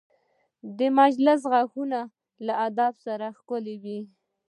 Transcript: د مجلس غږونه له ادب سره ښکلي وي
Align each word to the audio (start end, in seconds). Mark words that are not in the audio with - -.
د 0.77 0.79
مجلس 0.99 1.39
غږونه 1.51 1.99
له 2.45 2.53
ادب 2.67 2.93
سره 3.05 3.27
ښکلي 3.37 3.75
وي 3.83 3.99